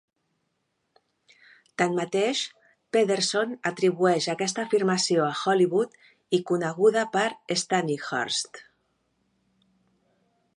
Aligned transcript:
Tanmateix, 1.81 2.41
Pederson 2.97 3.53
atribueix 3.71 4.29
aquesta 4.35 4.65
afirmació 4.69 5.27
a 5.27 5.37
Holywood 5.43 6.01
i 6.39 6.41
coneguda 6.53 7.05
per 7.19 7.27
Stanihurst. 7.65 8.63